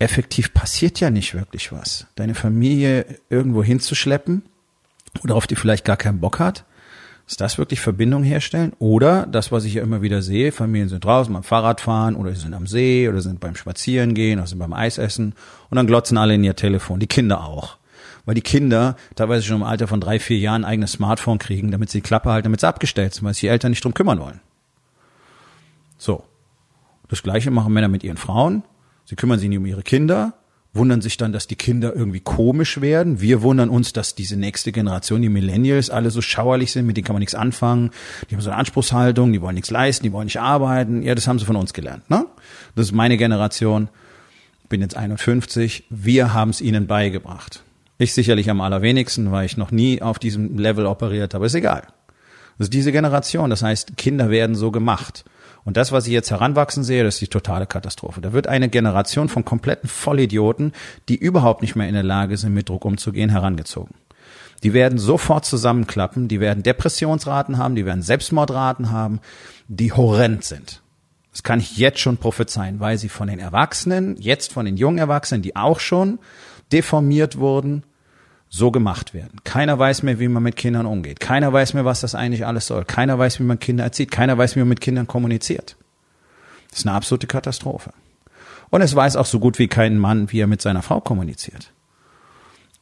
effektiv 0.00 0.52
passiert 0.54 0.98
ja 0.98 1.10
nicht 1.10 1.34
wirklich 1.34 1.72
was. 1.72 2.06
Deine 2.16 2.34
Familie 2.34 3.06
irgendwo 3.28 3.62
hinzuschleppen 3.62 4.42
oder 5.22 5.36
auf 5.36 5.46
die 5.46 5.56
vielleicht 5.56 5.84
gar 5.84 5.96
keinen 5.96 6.20
Bock 6.20 6.38
hat, 6.38 6.64
ist 7.26 7.40
das 7.40 7.58
wirklich 7.58 7.80
Verbindung 7.80 8.24
herstellen? 8.24 8.72
Oder 8.80 9.26
das, 9.26 9.52
was 9.52 9.64
ich 9.64 9.74
ja 9.74 9.82
immer 9.82 10.02
wieder 10.02 10.20
sehe, 10.20 10.50
Familien 10.50 10.88
sind 10.88 11.04
draußen 11.04 11.32
beim 11.32 11.44
Fahrradfahren 11.44 12.16
oder 12.16 12.34
sie 12.34 12.40
sind 12.40 12.54
am 12.54 12.66
See 12.66 13.08
oder 13.08 13.20
sind 13.20 13.38
beim 13.38 13.54
Spazierengehen 13.54 14.40
oder 14.40 14.48
sind 14.48 14.58
beim 14.58 14.72
Eisessen 14.72 15.34
und 15.68 15.76
dann 15.76 15.86
glotzen 15.86 16.18
alle 16.18 16.34
in 16.34 16.42
ihr 16.42 16.56
Telefon, 16.56 16.98
die 16.98 17.06
Kinder 17.06 17.44
auch. 17.44 17.76
Weil 18.24 18.34
die 18.34 18.40
Kinder 18.40 18.96
teilweise 19.14 19.44
schon 19.44 19.58
im 19.58 19.62
Alter 19.62 19.86
von 19.86 20.00
drei, 20.00 20.18
vier 20.18 20.38
Jahren 20.38 20.64
ein 20.64 20.72
eigenes 20.72 20.92
Smartphone 20.92 21.38
kriegen, 21.38 21.70
damit 21.70 21.90
sie 21.90 21.98
die 21.98 22.02
Klappe 22.02 22.30
halten, 22.30 22.46
damit 22.46 22.60
sie 22.60 22.68
abgestellt 22.68 23.14
sind, 23.14 23.24
weil 23.24 23.34
sich 23.34 23.42
die 23.42 23.48
Eltern 23.48 23.70
nicht 23.70 23.84
drum 23.84 23.94
kümmern 23.94 24.18
wollen. 24.18 24.40
So. 25.98 26.24
Das 27.08 27.22
Gleiche 27.22 27.50
machen 27.50 27.72
Männer 27.72 27.88
mit 27.88 28.04
ihren 28.04 28.16
Frauen. 28.16 28.62
Sie 29.10 29.16
kümmern 29.16 29.40
sich 29.40 29.48
nicht 29.48 29.58
um 29.58 29.66
ihre 29.66 29.82
Kinder, 29.82 30.34
wundern 30.72 31.00
sich 31.00 31.16
dann, 31.16 31.32
dass 31.32 31.48
die 31.48 31.56
Kinder 31.56 31.96
irgendwie 31.96 32.20
komisch 32.20 32.80
werden. 32.80 33.20
Wir 33.20 33.42
wundern 33.42 33.68
uns, 33.68 33.92
dass 33.92 34.14
diese 34.14 34.36
nächste 34.36 34.70
Generation, 34.70 35.20
die 35.20 35.28
Millennials, 35.28 35.90
alle 35.90 36.12
so 36.12 36.20
schauerlich 36.20 36.70
sind, 36.70 36.86
mit 36.86 36.96
denen 36.96 37.06
kann 37.06 37.14
man 37.14 37.18
nichts 37.18 37.34
anfangen. 37.34 37.90
Die 38.30 38.36
haben 38.36 38.40
so 38.40 38.50
eine 38.50 38.58
Anspruchshaltung, 38.60 39.32
die 39.32 39.42
wollen 39.42 39.56
nichts 39.56 39.72
leisten, 39.72 40.04
die 40.04 40.12
wollen 40.12 40.26
nicht 40.26 40.38
arbeiten. 40.38 41.02
Ja, 41.02 41.16
das 41.16 41.26
haben 41.26 41.40
sie 41.40 41.44
von 41.44 41.56
uns 41.56 41.72
gelernt. 41.72 42.08
Ne? 42.08 42.24
Das 42.76 42.86
ist 42.86 42.92
meine 42.92 43.16
Generation. 43.16 43.88
Bin 44.68 44.80
jetzt 44.80 44.96
51. 44.96 45.86
Wir 45.90 46.32
haben 46.32 46.50
es 46.50 46.60
ihnen 46.60 46.86
beigebracht. 46.86 47.64
Ich 47.98 48.14
sicherlich 48.14 48.48
am 48.48 48.60
allerwenigsten, 48.60 49.32
weil 49.32 49.46
ich 49.46 49.56
noch 49.56 49.72
nie 49.72 50.02
auf 50.02 50.20
diesem 50.20 50.56
Level 50.56 50.86
operiert 50.86 51.34
habe. 51.34 51.46
Ist 51.46 51.54
egal. 51.56 51.82
Das 52.58 52.66
ist 52.66 52.74
diese 52.74 52.92
Generation. 52.92 53.50
Das 53.50 53.62
heißt, 53.62 53.96
Kinder 53.96 54.30
werden 54.30 54.54
so 54.54 54.70
gemacht. 54.70 55.24
Und 55.70 55.76
das, 55.76 55.92
was 55.92 56.08
ich 56.08 56.12
jetzt 56.12 56.32
heranwachsen 56.32 56.82
sehe, 56.82 57.04
das 57.04 57.14
ist 57.14 57.20
die 57.20 57.28
totale 57.28 57.64
Katastrophe. 57.64 58.20
Da 58.20 58.32
wird 58.32 58.48
eine 58.48 58.68
Generation 58.68 59.28
von 59.28 59.44
kompletten 59.44 59.88
Vollidioten, 59.88 60.72
die 61.08 61.14
überhaupt 61.14 61.62
nicht 61.62 61.76
mehr 61.76 61.86
in 61.86 61.94
der 61.94 62.02
Lage 62.02 62.36
sind, 62.36 62.54
mit 62.54 62.68
Druck 62.68 62.84
umzugehen, 62.84 63.30
herangezogen. 63.30 63.94
Die 64.64 64.72
werden 64.72 64.98
sofort 64.98 65.44
zusammenklappen, 65.44 66.26
die 66.26 66.40
werden 66.40 66.64
Depressionsraten 66.64 67.56
haben, 67.56 67.76
die 67.76 67.86
werden 67.86 68.02
Selbstmordraten 68.02 68.90
haben, 68.90 69.20
die 69.68 69.92
horrend 69.92 70.42
sind. 70.42 70.82
Das 71.30 71.44
kann 71.44 71.60
ich 71.60 71.76
jetzt 71.76 72.00
schon 72.00 72.16
prophezeien, 72.16 72.80
weil 72.80 72.98
sie 72.98 73.08
von 73.08 73.28
den 73.28 73.38
Erwachsenen, 73.38 74.16
jetzt 74.18 74.52
von 74.52 74.66
den 74.66 74.76
jungen 74.76 74.98
Erwachsenen, 74.98 75.40
die 75.40 75.54
auch 75.54 75.78
schon 75.78 76.18
deformiert 76.72 77.38
wurden, 77.38 77.84
so 78.52 78.72
gemacht 78.72 79.14
werden. 79.14 79.40
Keiner 79.44 79.78
weiß 79.78 80.02
mehr, 80.02 80.18
wie 80.18 80.28
man 80.28 80.42
mit 80.42 80.56
Kindern 80.56 80.84
umgeht. 80.84 81.20
Keiner 81.20 81.52
weiß 81.52 81.72
mehr, 81.72 81.84
was 81.84 82.00
das 82.00 82.16
eigentlich 82.16 82.44
alles 82.44 82.66
soll. 82.66 82.84
Keiner 82.84 83.16
weiß, 83.16 83.38
wie 83.38 83.44
man 83.44 83.60
Kinder 83.60 83.84
erzieht. 83.84 84.10
Keiner 84.10 84.36
weiß, 84.36 84.56
wie 84.56 84.58
man 84.58 84.68
mit 84.68 84.80
Kindern 84.80 85.06
kommuniziert. 85.06 85.76
Das 86.70 86.80
ist 86.80 86.86
eine 86.86 86.96
absolute 86.96 87.28
Katastrophe. 87.28 87.92
Und 88.70 88.82
es 88.82 88.94
weiß 88.94 89.16
auch 89.16 89.26
so 89.26 89.38
gut 89.38 89.58
wie 89.60 89.68
kein 89.68 89.98
Mann, 89.98 90.32
wie 90.32 90.40
er 90.40 90.48
mit 90.48 90.60
seiner 90.60 90.82
Frau 90.82 91.00
kommuniziert. 91.00 91.72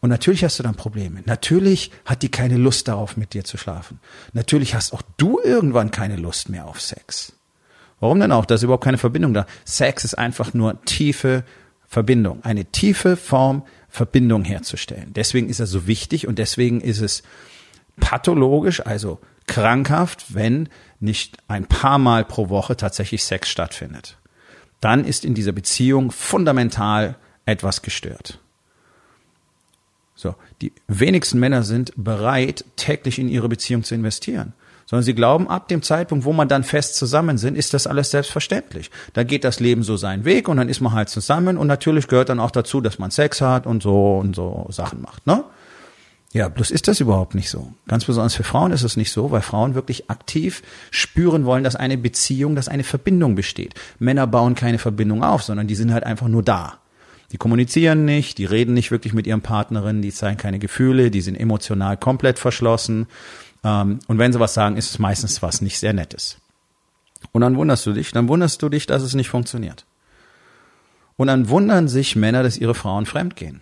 Und 0.00 0.10
natürlich 0.10 0.42
hast 0.42 0.58
du 0.58 0.62
dann 0.62 0.74
Probleme. 0.74 1.22
Natürlich 1.26 1.90
hat 2.06 2.22
die 2.22 2.30
keine 2.30 2.56
Lust 2.56 2.88
darauf, 2.88 3.16
mit 3.16 3.34
dir 3.34 3.44
zu 3.44 3.58
schlafen. 3.58 4.00
Natürlich 4.32 4.74
hast 4.74 4.94
auch 4.94 5.02
du 5.18 5.38
irgendwann 5.42 5.90
keine 5.90 6.16
Lust 6.16 6.48
mehr 6.48 6.66
auf 6.66 6.80
Sex. 6.80 7.34
Warum 8.00 8.20
denn 8.20 8.32
auch? 8.32 8.46
Da 8.46 8.54
ist 8.54 8.62
überhaupt 8.62 8.84
keine 8.84 8.98
Verbindung 8.98 9.34
da. 9.34 9.44
Sex 9.64 10.04
ist 10.04 10.16
einfach 10.16 10.54
nur 10.54 10.82
tiefe 10.84 11.44
Verbindung. 11.88 12.44
Eine 12.44 12.66
tiefe 12.66 13.16
Form 13.16 13.64
Verbindung 13.88 14.44
herzustellen. 14.44 15.12
Deswegen 15.14 15.48
ist 15.48 15.60
er 15.60 15.66
so 15.66 15.86
wichtig 15.86 16.26
und 16.26 16.38
deswegen 16.38 16.80
ist 16.80 17.00
es 17.00 17.22
pathologisch, 17.98 18.84
also 18.84 19.18
krankhaft, 19.46 20.34
wenn 20.34 20.68
nicht 21.00 21.38
ein 21.48 21.66
paar 21.66 21.98
Mal 21.98 22.24
pro 22.24 22.48
Woche 22.48 22.76
tatsächlich 22.76 23.24
Sex 23.24 23.48
stattfindet. 23.48 24.18
Dann 24.80 25.04
ist 25.04 25.24
in 25.24 25.34
dieser 25.34 25.52
Beziehung 25.52 26.10
fundamental 26.10 27.16
etwas 27.46 27.82
gestört. 27.82 28.38
So, 30.14 30.34
die 30.60 30.72
wenigsten 30.86 31.38
Männer 31.38 31.62
sind 31.62 31.92
bereit, 31.96 32.64
täglich 32.76 33.18
in 33.18 33.28
ihre 33.28 33.48
Beziehung 33.48 33.84
zu 33.84 33.94
investieren 33.94 34.52
sondern 34.88 35.04
sie 35.04 35.14
glauben, 35.14 35.50
ab 35.50 35.68
dem 35.68 35.82
Zeitpunkt, 35.82 36.24
wo 36.24 36.32
man 36.32 36.48
dann 36.48 36.64
fest 36.64 36.96
zusammen 36.96 37.36
sind, 37.36 37.58
ist 37.58 37.74
das 37.74 37.86
alles 37.86 38.10
selbstverständlich. 38.10 38.90
Da 39.12 39.22
geht 39.22 39.44
das 39.44 39.60
Leben 39.60 39.82
so 39.82 39.98
seinen 39.98 40.24
Weg 40.24 40.48
und 40.48 40.56
dann 40.56 40.70
ist 40.70 40.80
man 40.80 40.94
halt 40.94 41.10
zusammen 41.10 41.58
und 41.58 41.66
natürlich 41.66 42.08
gehört 42.08 42.30
dann 42.30 42.40
auch 42.40 42.50
dazu, 42.50 42.80
dass 42.80 42.98
man 42.98 43.10
Sex 43.10 43.42
hat 43.42 43.66
und 43.66 43.82
so 43.82 44.16
und 44.16 44.34
so 44.34 44.66
Sachen 44.70 45.02
macht, 45.02 45.26
ne? 45.26 45.44
Ja, 46.32 46.48
bloß 46.48 46.70
ist 46.70 46.88
das 46.88 47.00
überhaupt 47.00 47.34
nicht 47.34 47.48
so. 47.48 47.72
Ganz 47.86 48.04
besonders 48.04 48.34
für 48.34 48.44
Frauen 48.44 48.72
ist 48.72 48.82
es 48.82 48.98
nicht 48.98 49.12
so, 49.12 49.30
weil 49.30 49.40
Frauen 49.40 49.74
wirklich 49.74 50.10
aktiv 50.10 50.62
spüren 50.90 51.46
wollen, 51.46 51.64
dass 51.64 51.74
eine 51.74 51.96
Beziehung, 51.96 52.54
dass 52.54 52.68
eine 52.68 52.84
Verbindung 52.84 53.34
besteht. 53.34 53.74
Männer 53.98 54.26
bauen 54.26 54.54
keine 54.54 54.78
Verbindung 54.78 55.22
auf, 55.22 55.42
sondern 55.42 55.68
die 55.68 55.74
sind 55.74 55.92
halt 55.92 56.04
einfach 56.04 56.28
nur 56.28 56.42
da. 56.42 56.78
Die 57.32 57.38
kommunizieren 57.38 58.04
nicht, 58.06 58.38
die 58.38 58.46
reden 58.46 58.72
nicht 58.72 58.90
wirklich 58.90 59.12
mit 59.12 59.26
ihren 59.26 59.42
Partnerinnen, 59.42 60.00
die 60.00 60.12
zeigen 60.12 60.38
keine 60.38 60.58
Gefühle, 60.58 61.10
die 61.10 61.20
sind 61.20 61.34
emotional 61.34 61.96
komplett 61.98 62.38
verschlossen. 62.38 63.06
Ähm, 63.68 63.98
und 64.06 64.18
wenn 64.18 64.32
sie 64.32 64.40
was 64.40 64.54
sagen, 64.54 64.76
ist 64.76 64.90
es 64.90 64.98
meistens 64.98 65.42
was 65.42 65.60
nicht 65.60 65.78
sehr 65.78 65.92
Nettes. 65.92 66.38
Und 67.32 67.42
dann 67.42 67.56
wunderst 67.56 67.84
du 67.86 67.92
dich, 67.92 68.12
dann 68.12 68.28
wunderst 68.28 68.62
du 68.62 68.68
dich, 68.68 68.86
dass 68.86 69.02
es 69.02 69.14
nicht 69.14 69.28
funktioniert. 69.28 69.84
Und 71.16 71.26
dann 71.26 71.48
wundern 71.48 71.88
sich 71.88 72.16
Männer, 72.16 72.42
dass 72.42 72.58
ihre 72.58 72.74
Frauen 72.74 73.06
fremdgehen. 73.06 73.60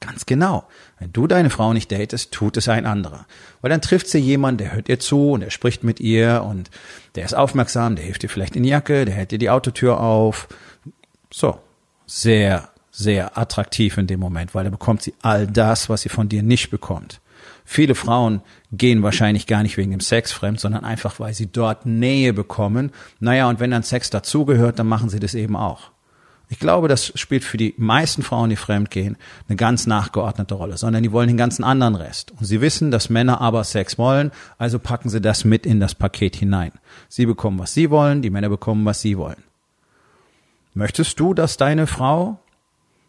Ganz 0.00 0.24
genau. 0.24 0.66
Wenn 0.98 1.12
du 1.12 1.26
deine 1.26 1.50
Frau 1.50 1.72
nicht 1.72 1.92
datest, 1.92 2.32
tut 2.32 2.56
es 2.56 2.68
ein 2.68 2.86
anderer. 2.86 3.26
Weil 3.60 3.70
dann 3.70 3.82
trifft 3.82 4.08
sie 4.08 4.18
jemanden, 4.18 4.58
der 4.58 4.72
hört 4.72 4.88
ihr 4.88 4.98
zu 4.98 5.32
und 5.32 5.40
der 5.40 5.50
spricht 5.50 5.84
mit 5.84 6.00
ihr 6.00 6.42
und 6.46 6.70
der 7.16 7.24
ist 7.24 7.34
aufmerksam, 7.34 7.96
der 7.96 8.04
hilft 8.04 8.22
dir 8.22 8.28
vielleicht 8.28 8.56
in 8.56 8.62
die 8.62 8.70
Jacke, 8.70 9.04
der 9.04 9.14
hält 9.14 9.30
dir 9.30 9.38
die 9.38 9.50
Autotür 9.50 10.00
auf. 10.00 10.48
So. 11.30 11.58
Sehr, 12.06 12.70
sehr 12.90 13.38
attraktiv 13.38 13.96
in 13.96 14.06
dem 14.06 14.20
Moment, 14.20 14.54
weil 14.54 14.64
da 14.64 14.70
bekommt 14.70 15.02
sie 15.02 15.14
all 15.22 15.46
das, 15.46 15.88
was 15.88 16.02
sie 16.02 16.08
von 16.08 16.28
dir 16.28 16.42
nicht 16.42 16.70
bekommt. 16.70 17.20
Viele 17.72 17.94
Frauen 17.94 18.42
gehen 18.72 19.04
wahrscheinlich 19.04 19.46
gar 19.46 19.62
nicht 19.62 19.76
wegen 19.76 19.92
dem 19.92 20.00
Sex 20.00 20.32
fremd, 20.32 20.58
sondern 20.58 20.82
einfach, 20.82 21.20
weil 21.20 21.34
sie 21.34 21.46
dort 21.46 21.86
Nähe 21.86 22.32
bekommen. 22.32 22.90
Naja, 23.20 23.48
und 23.48 23.60
wenn 23.60 23.70
dann 23.70 23.84
Sex 23.84 24.10
dazugehört, 24.10 24.80
dann 24.80 24.88
machen 24.88 25.08
sie 25.08 25.20
das 25.20 25.36
eben 25.36 25.54
auch. 25.54 25.92
Ich 26.48 26.58
glaube, 26.58 26.88
das 26.88 27.12
spielt 27.14 27.44
für 27.44 27.58
die 27.58 27.74
meisten 27.76 28.24
Frauen, 28.24 28.50
die 28.50 28.56
fremd 28.56 28.90
gehen, 28.90 29.16
eine 29.48 29.54
ganz 29.54 29.86
nachgeordnete 29.86 30.52
Rolle, 30.52 30.78
sondern 30.78 31.04
die 31.04 31.12
wollen 31.12 31.28
den 31.28 31.36
ganzen 31.36 31.62
anderen 31.62 31.94
Rest. 31.94 32.32
Und 32.32 32.44
sie 32.44 32.60
wissen, 32.60 32.90
dass 32.90 33.08
Männer 33.08 33.40
aber 33.40 33.62
Sex 33.62 33.98
wollen, 33.98 34.32
also 34.58 34.80
packen 34.80 35.08
sie 35.08 35.20
das 35.20 35.44
mit 35.44 35.64
in 35.64 35.78
das 35.78 35.94
Paket 35.94 36.34
hinein. 36.34 36.72
Sie 37.08 37.24
bekommen, 37.24 37.60
was 37.60 37.72
sie 37.72 37.88
wollen, 37.88 38.20
die 38.20 38.30
Männer 38.30 38.48
bekommen, 38.48 38.84
was 38.84 39.00
sie 39.00 39.16
wollen. 39.16 39.44
Möchtest 40.74 41.20
du, 41.20 41.34
dass 41.34 41.56
deine 41.56 41.86
Frau 41.86 42.40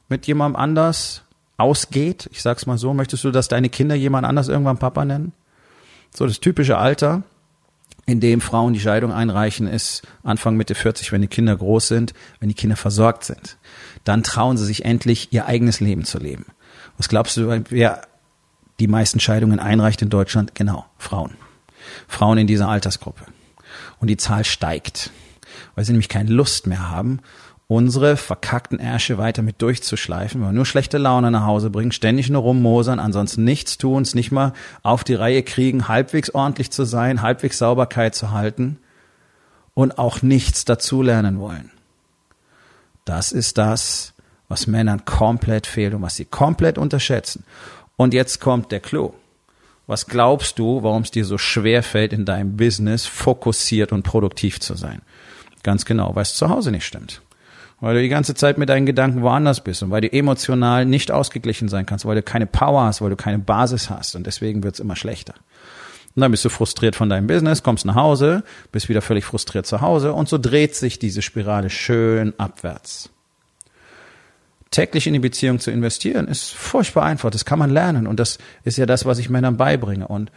mit 0.08 0.28
jemandem 0.28 0.62
anders 0.62 1.24
ausgeht. 1.62 2.30
Ich 2.32 2.42
sag's 2.42 2.66
mal 2.66 2.78
so. 2.78 2.94
Möchtest 2.94 3.24
du, 3.24 3.32
dass 3.32 3.48
deine 3.48 3.70
Kinder 3.70 3.96
jemand 3.96 4.26
anders 4.26 4.48
irgendwann 4.48 4.78
Papa 4.78 5.06
nennen? 5.06 5.32
So 6.14 6.26
das 6.26 6.40
typische 6.40 6.78
Alter, 6.78 7.24
in 8.06 8.20
dem 8.20 8.42
Frauen 8.42 8.74
die 8.74 8.80
Scheidung 8.80 9.14
einreichen, 9.14 9.68
ist 9.68 10.02
Anfang 10.24 10.58
Mitte 10.58 10.76
40, 10.76 11.12
wenn 11.12 11.22
die 11.22 11.28
Kinder 11.28 11.56
groß 11.56 11.88
sind, 11.88 12.14
wenn 12.40 12.50
die 12.50 12.56
Kinder 12.56 12.76
versorgt 12.76 13.24
sind. 13.24 13.58
Dann 14.04 14.24
trauen 14.24 14.58
sie 14.58 14.66
sich 14.66 14.84
endlich, 14.84 15.32
ihr 15.32 15.46
eigenes 15.46 15.80
Leben 15.80 16.04
zu 16.04 16.18
leben. 16.18 16.48
Was 16.98 17.08
glaubst 17.08 17.38
du, 17.38 17.64
wer 17.70 18.02
die 18.80 18.88
meisten 18.88 19.20
Scheidungen 19.20 19.60
einreicht 19.60 20.02
in 20.02 20.10
Deutschland? 20.10 20.56
Genau, 20.56 20.86
Frauen. 20.98 21.36
Frauen 22.08 22.40
in 22.40 22.48
dieser 22.48 22.68
Altersgruppe. 22.68 23.26
Und 24.00 24.08
die 24.08 24.18
Zahl 24.18 24.44
steigt, 24.44 25.12
weil 25.76 25.86
sie 25.86 25.94
nämlich 25.94 26.10
keine 26.10 26.32
Lust 26.32 26.68
mehr 26.68 26.90
haben 26.90 27.20
unsere 27.72 28.18
verkackten 28.18 28.80
Ärsche 28.80 29.18
weiter 29.18 29.44
mit 29.44 29.62
durchzuschleifen, 29.62 30.42
weil 30.42 30.50
wir 30.50 30.54
nur 30.54 30.66
schlechte 30.66 30.98
Laune 30.98 31.32
nach 31.32 31.46
Hause 31.46 31.70
bringen, 31.70 31.94
ständig 31.94 32.30
nur 32.30 32.42
rummosern, 32.42 33.00
ansonsten 33.00 33.46
nichts 33.46 33.78
tun, 33.78 34.02
es 34.02 34.14
nicht 34.14 34.30
mal 34.30 34.52
auf 34.84 35.06
die 35.06 35.14
Reihe 35.14 35.42
kriegen, 35.42 35.88
halbwegs 35.88 36.32
ordentlich 36.32 36.70
zu 36.70 36.84
sein, 36.84 37.22
halbwegs 37.22 37.60
Sauberkeit 37.60 38.14
zu 38.14 38.32
halten 38.32 38.78
und 39.74 40.00
auch 40.00 40.22
nichts 40.22 40.66
dazulernen 40.66 41.40
wollen. 41.40 41.72
Das 43.06 43.32
ist 43.32 43.58
das, 43.58 44.16
was 44.50 44.68
Männern 44.68 45.06
komplett 45.06 45.66
fehlt 45.66 45.94
und 45.94 46.02
was 46.02 46.18
sie 46.18 46.26
komplett 46.26 46.78
unterschätzen. 46.78 47.46
Und 47.96 48.14
jetzt 48.14 48.42
kommt 48.42 48.74
der 48.74 48.82
Clou. 48.82 49.14
Was 49.88 50.08
glaubst 50.08 50.60
du, 50.60 50.84
warum 50.84 51.04
es 51.04 51.12
dir 51.12 51.24
so 51.24 51.38
schwer 51.38 51.84
fällt, 51.84 52.12
in 52.12 52.26
deinem 52.26 52.58
Business 52.58 53.06
fokussiert 53.06 53.94
und 53.94 54.04
produktiv 54.04 54.60
zu 54.60 54.76
sein? 54.76 55.02
Ganz 55.64 55.86
genau, 55.86 56.14
weil 56.16 56.24
es 56.24 56.36
zu 56.36 56.50
Hause 56.50 56.72
nicht 56.72 56.86
stimmt. 56.86 57.22
Weil 57.82 57.96
du 57.96 58.02
die 58.02 58.10
ganze 58.10 58.36
Zeit 58.36 58.60
mit 58.60 58.70
deinen 58.70 58.86
Gedanken 58.86 59.24
woanders 59.24 59.64
bist 59.64 59.82
und 59.82 59.90
weil 59.90 60.02
du 60.02 60.14
emotional 60.14 60.86
nicht 60.86 61.12
ausgeglichen 61.12 61.68
sein 61.68 61.88
kannst, 61.88 62.06
weil 62.06 62.16
du 62.16 62.22
keine 62.22 62.46
Power 62.46 62.84
hast, 62.84 63.02
weil 63.02 63.10
du 63.10 63.16
keine 63.16 63.40
Basis 63.40 63.90
hast 63.90 64.16
und 64.16 64.28
deswegen 64.28 64.64
wird 64.64 64.76
es 64.76 64.80
immer 64.80 64.96
schlechter. 64.96 65.34
Und 66.16 66.22
dann 66.22 66.32
bist 66.32 66.46
du 66.46 66.50
frustriert 66.50 66.96
von 66.96 67.10
deinem 67.10 67.26
Business, 67.26 67.64
kommst 67.64 67.86
nach 67.86 67.96
Hause, 67.96 68.44
bist 68.72 68.88
wieder 68.88 69.02
völlig 69.02 69.26
frustriert 69.26 69.66
zu 69.66 69.82
Hause 69.82 70.14
und 70.14 70.30
so 70.30 70.38
dreht 70.38 70.76
sich 70.76 71.00
diese 71.00 71.24
Spirale 71.24 71.72
schön 71.72 72.34
abwärts. 72.38 73.10
Täglich 74.70 75.08
in 75.08 75.14
die 75.14 75.20
Beziehung 75.20 75.60
zu 75.60 75.72
investieren 75.72 76.28
ist 76.28 76.54
furchtbar 76.54 77.04
einfach, 77.04 77.32
das 77.32 77.46
kann 77.46 77.58
man 77.58 77.72
lernen 77.72 78.06
und 78.06 78.20
das 78.20 78.38
ist 78.64 78.78
ja 78.78 78.86
das, 78.86 79.06
was 79.06 79.18
ich 79.18 79.30
Männern 79.30 79.58
beibringe 79.58 80.08
und 80.08 80.32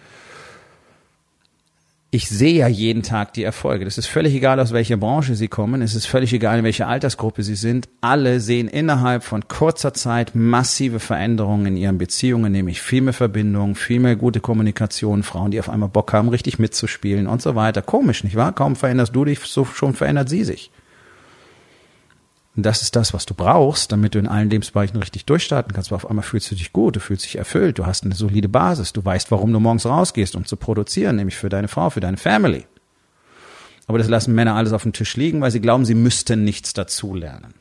ich 2.15 2.29
sehe 2.29 2.55
ja 2.55 2.69
jeden 2.69 3.03
Tag 3.03 3.33
die 3.33 3.43
Erfolge. 3.43 3.85
Das 3.85 3.99
ist 3.99 4.07
völlig 4.07 4.37
egal, 4.37 4.61
aus 4.61 4.73
welcher 4.73 4.97
Branche 4.97 5.35
sie 5.35 5.49
kommen. 5.49 5.83
Es 5.83 5.97
ist 5.97 6.07
völlig 6.07 6.33
egal, 6.33 6.61
in 6.61 6.65
welcher 6.65 6.87
Altersgruppe 6.87 7.43
sie 7.43 7.57
sind. 7.57 7.89
Alle 8.03 8.39
sehen 8.39 8.69
innerhalb 8.69 9.25
von 9.25 9.49
kurzer 9.49 9.93
Zeit 9.95 10.31
massive 10.37 11.01
Veränderungen 11.01 11.67
in 11.67 11.77
ihren 11.77 11.99
Beziehungen, 11.99 12.53
nämlich 12.53 12.81
viel 12.81 13.03
mehr 13.03 13.15
Verbindung, 13.15 13.75
viel 13.75 13.99
mehr 13.99 14.15
gute 14.15 14.39
Kommunikation, 14.39 15.25
Frauen, 15.25 15.51
die 15.51 15.59
auf 15.59 15.69
einmal 15.69 15.89
Bock 15.89 16.13
haben, 16.13 16.29
richtig 16.29 16.61
mitzuspielen 16.61 17.27
und 17.27 17.43
so 17.43 17.57
weiter. 17.57 17.83
Komisch, 17.83 18.23
nicht 18.23 18.37
wahr? 18.37 18.53
Kaum 18.53 18.77
veränderst 18.77 19.17
du 19.17 19.25
dich, 19.25 19.41
so 19.41 19.65
schon 19.65 19.95
verändert 19.95 20.29
sie 20.29 20.45
sich. 20.45 20.71
Und 22.57 22.65
das 22.65 22.83
ist 22.83 22.95
das, 22.95 23.13
was 23.13 23.27
du 23.27 23.35
brauchst, 23.35 23.91
damit 23.91 24.15
du 24.15 24.19
in 24.21 24.29
allen 24.29 24.49
Lebensbereichen 24.49 24.97
richtig 24.99 25.25
durchstarten 25.25 25.73
kannst. 25.73 25.91
Weil 25.91 25.97
auf 25.97 26.09
einmal 26.09 26.23
fühlst 26.23 26.51
du 26.51 26.55
dich 26.55 26.73
gut, 26.73 26.97
du 26.97 27.01
fühlst 27.01 27.25
dich 27.25 27.37
erfüllt, 27.37 27.79
du 27.79 27.87
hast 27.87 28.05
eine 28.05 28.15
solide 28.15 28.49
Basis, 28.49 28.93
du 28.93 29.05
weißt, 29.05 29.31
warum 29.31 29.53
du 29.53 29.59
morgens 29.59 29.87
rausgehst, 29.87 30.37
um 30.37 30.45
zu 30.45 30.57
produzieren, 30.57 31.17
nämlich 31.17 31.37
für 31.37 31.49
deine 31.49 31.69
Frau, 31.69 31.91
für 31.91 32.01
deine 32.01 32.17
Family. 32.17 32.67
Aber 33.87 33.99
das 33.99 34.09
lassen 34.09 34.35
Männer 34.35 34.55
alles 34.55 34.73
auf 34.73 34.85
dem 34.85 34.93
Tisch 34.93 35.17
liegen, 35.17 35.41
weil 35.41 35.51
sie 35.51 35.61
glauben, 35.61 35.85
sie 35.85 35.95
müssten 35.95 36.45
nichts 36.45 36.73
dazulernen. 36.73 37.55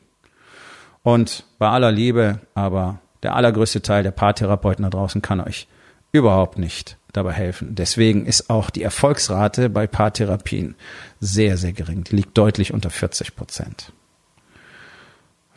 Und 1.02 1.44
bei 1.58 1.68
aller 1.68 1.92
Liebe, 1.92 2.40
aber 2.54 3.00
der 3.22 3.34
allergrößte 3.34 3.82
Teil 3.82 4.04
der 4.04 4.10
Paartherapeuten 4.10 4.84
da 4.84 4.90
draußen 4.90 5.22
kann 5.22 5.40
euch 5.40 5.66
überhaupt 6.12 6.56
nicht 6.56 6.96
dabei 7.12 7.32
helfen. 7.32 7.74
Deswegen 7.74 8.26
ist 8.26 8.48
auch 8.48 8.70
die 8.70 8.82
Erfolgsrate 8.82 9.68
bei 9.68 9.86
Paartherapien 9.86 10.76
sehr, 11.20 11.56
sehr 11.56 11.72
gering. 11.72 12.04
Die 12.04 12.16
liegt 12.16 12.38
deutlich 12.38 12.72
unter 12.72 12.90
40 12.90 13.36
Prozent. 13.36 13.92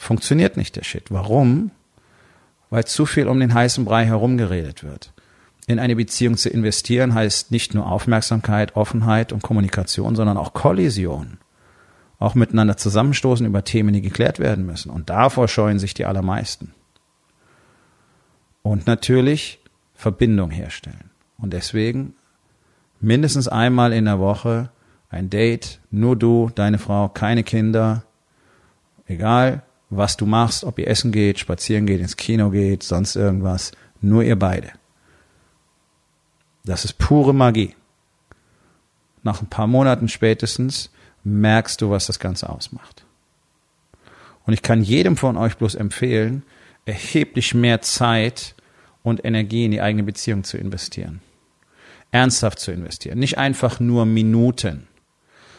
Funktioniert 0.07 0.55
nicht 0.55 0.77
der 0.77 0.85
Shit. 0.85 1.11
Warum? 1.11 1.71
Weil 2.69 2.85
zu 2.85 3.05
viel 3.05 3.27
um 3.27 3.41
den 3.41 3.53
heißen 3.53 3.83
Brei 3.83 4.05
herumgeredet 4.05 4.85
wird. 4.85 5.11
In 5.65 5.79
eine 5.79 5.97
Beziehung 5.97 6.37
zu 6.37 6.49
investieren 6.49 7.13
heißt 7.13 7.51
nicht 7.51 7.73
nur 7.73 7.91
Aufmerksamkeit, 7.91 8.77
Offenheit 8.77 9.33
und 9.33 9.43
Kommunikation, 9.43 10.15
sondern 10.15 10.37
auch 10.37 10.53
Kollision. 10.53 11.39
Auch 12.19 12.35
miteinander 12.35 12.77
zusammenstoßen 12.77 13.45
über 13.45 13.65
Themen, 13.65 13.93
die 13.93 14.01
geklärt 14.01 14.39
werden 14.39 14.65
müssen. 14.65 14.91
Und 14.91 15.09
davor 15.09 15.49
scheuen 15.49 15.77
sich 15.77 15.93
die 15.93 16.05
allermeisten. 16.05 16.73
Und 18.61 18.87
natürlich 18.87 19.59
Verbindung 19.93 20.51
herstellen. 20.51 21.09
Und 21.37 21.51
deswegen 21.51 22.13
mindestens 23.01 23.49
einmal 23.49 23.91
in 23.91 24.05
der 24.05 24.19
Woche 24.19 24.69
ein 25.09 25.29
Date, 25.29 25.81
nur 25.91 26.15
du, 26.15 26.49
deine 26.55 26.77
Frau, 26.77 27.09
keine 27.09 27.43
Kinder, 27.43 28.03
egal, 29.05 29.63
was 29.89 30.17
du 30.17 30.25
machst, 30.25 30.63
ob 30.63 30.79
ihr 30.79 30.87
essen 30.87 31.11
geht, 31.11 31.39
spazieren 31.39 31.85
geht, 31.85 32.01
ins 32.01 32.17
Kino 32.17 32.49
geht, 32.49 32.83
sonst 32.83 33.15
irgendwas, 33.15 33.71
nur 34.01 34.23
ihr 34.23 34.37
beide. 34.37 34.71
Das 36.65 36.83
ist 36.83 36.97
pure 36.97 37.33
Magie. 37.33 37.75
Nach 39.23 39.41
ein 39.41 39.47
paar 39.47 39.67
Monaten 39.67 40.09
spätestens 40.09 40.91
merkst 41.23 41.81
du, 41.81 41.89
was 41.89 42.07
das 42.07 42.19
Ganze 42.19 42.49
ausmacht. 42.49 43.05
Und 44.45 44.53
ich 44.53 44.61
kann 44.61 44.81
jedem 44.81 45.17
von 45.17 45.37
euch 45.37 45.57
bloß 45.57 45.75
empfehlen, 45.75 46.43
erheblich 46.85 47.53
mehr 47.53 47.81
Zeit 47.81 48.55
und 49.03 49.23
Energie 49.25 49.65
in 49.65 49.71
die 49.71 49.81
eigene 49.81 50.03
Beziehung 50.03 50.43
zu 50.43 50.57
investieren. 50.57 51.21
Ernsthaft 52.11 52.59
zu 52.59 52.71
investieren. 52.71 53.19
Nicht 53.19 53.37
einfach 53.37 53.79
nur 53.79 54.05
Minuten 54.05 54.87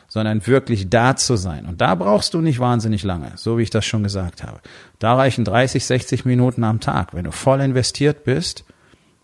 sondern 0.08 0.46
wirklich 0.46 0.88
da 0.88 1.16
zu 1.16 1.36
sein. 1.36 1.66
Und 1.66 1.80
da 1.80 1.94
brauchst 1.94 2.34
du 2.34 2.40
nicht 2.40 2.58
wahnsinnig 2.58 3.04
lange, 3.04 3.32
so 3.36 3.58
wie 3.58 3.62
ich 3.62 3.70
das 3.70 3.84
schon 3.84 4.02
gesagt 4.02 4.42
habe. 4.42 4.60
Da 4.98 5.14
reichen 5.14 5.44
30, 5.44 5.84
60 5.84 6.24
Minuten 6.24 6.64
am 6.64 6.80
Tag. 6.80 7.14
Wenn 7.14 7.24
du 7.24 7.30
voll 7.30 7.60
investiert 7.60 8.24
bist, 8.24 8.64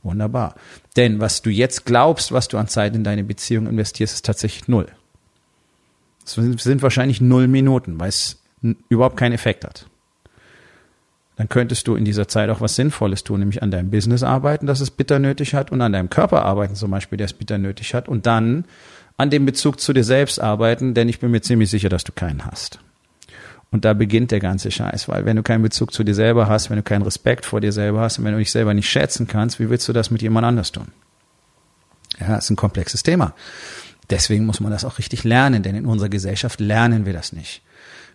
wunderbar. 0.02 0.54
Denn 0.96 1.20
was 1.20 1.40
du 1.40 1.50
jetzt 1.50 1.86
glaubst, 1.86 2.32
was 2.32 2.48
du 2.48 2.58
an 2.58 2.68
Zeit 2.68 2.94
in 2.94 3.02
deine 3.02 3.24
Beziehung 3.24 3.66
investierst, 3.66 4.14
ist 4.14 4.26
tatsächlich 4.26 4.68
null. 4.68 4.86
Es 6.24 6.34
sind 6.34 6.82
wahrscheinlich 6.82 7.20
null 7.20 7.48
Minuten, 7.48 7.98
weil 7.98 8.08
es 8.08 8.42
überhaupt 8.88 9.16
keinen 9.16 9.32
Effekt 9.32 9.64
hat. 9.64 9.86
Dann 11.36 11.48
könntest 11.48 11.88
du 11.88 11.96
in 11.96 12.04
dieser 12.04 12.28
Zeit 12.28 12.48
auch 12.48 12.60
was 12.60 12.76
Sinnvolles 12.76 13.24
tun, 13.24 13.40
nämlich 13.40 13.62
an 13.62 13.70
deinem 13.70 13.90
Business 13.90 14.22
arbeiten, 14.22 14.66
das 14.66 14.80
es 14.80 14.90
bitter 14.90 15.18
nötig 15.18 15.54
hat, 15.54 15.72
und 15.72 15.80
an 15.80 15.92
deinem 15.92 16.08
Körper 16.08 16.44
arbeiten 16.44 16.76
zum 16.76 16.90
Beispiel, 16.92 17.16
der 17.16 17.24
es 17.24 17.32
bitter 17.32 17.58
nötig 17.58 17.92
hat, 17.94 18.08
und 18.08 18.26
dann 18.26 18.66
an 19.16 19.30
dem 19.30 19.46
Bezug 19.46 19.80
zu 19.80 19.92
dir 19.92 20.04
selbst 20.04 20.40
arbeiten, 20.40 20.94
denn 20.94 21.08
ich 21.08 21.20
bin 21.20 21.30
mir 21.30 21.40
ziemlich 21.40 21.70
sicher, 21.70 21.88
dass 21.88 22.04
du 22.04 22.12
keinen 22.12 22.44
hast. 22.44 22.80
Und 23.70 23.84
da 23.84 23.92
beginnt 23.92 24.30
der 24.30 24.40
ganze 24.40 24.70
Scheiß, 24.70 25.08
weil 25.08 25.24
wenn 25.24 25.36
du 25.36 25.42
keinen 25.42 25.62
Bezug 25.62 25.92
zu 25.92 26.04
dir 26.04 26.14
selber 26.14 26.48
hast, 26.48 26.70
wenn 26.70 26.76
du 26.76 26.82
keinen 26.82 27.02
Respekt 27.02 27.44
vor 27.44 27.60
dir 27.60 27.72
selber 27.72 28.00
hast 28.00 28.18
und 28.18 28.24
wenn 28.24 28.32
du 28.32 28.38
dich 28.38 28.52
selber 28.52 28.72
nicht 28.72 28.88
schätzen 28.88 29.26
kannst, 29.26 29.58
wie 29.58 29.68
willst 29.68 29.88
du 29.88 29.92
das 29.92 30.10
mit 30.10 30.22
jemand 30.22 30.46
anders 30.46 30.70
tun? 30.70 30.88
Ja, 32.20 32.36
ist 32.36 32.50
ein 32.50 32.56
komplexes 32.56 33.02
Thema. 33.02 33.34
Deswegen 34.10 34.46
muss 34.46 34.60
man 34.60 34.70
das 34.70 34.84
auch 34.84 34.98
richtig 34.98 35.24
lernen, 35.24 35.62
denn 35.62 35.74
in 35.74 35.86
unserer 35.86 36.08
Gesellschaft 36.08 36.60
lernen 36.60 37.06
wir 37.06 37.12
das 37.12 37.32
nicht. 37.32 37.62